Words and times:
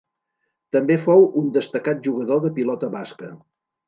També 0.75 0.95
fou 1.03 1.27
un 1.41 1.51
destacat 1.57 2.01
jugador 2.07 2.41
de 2.47 2.51
pilota 2.57 2.91
basca. 2.97 3.31